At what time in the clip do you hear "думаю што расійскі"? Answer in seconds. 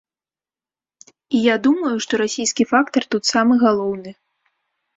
1.67-2.63